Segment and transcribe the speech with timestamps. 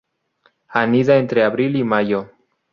[0.71, 2.31] Anida entre abril y mayo.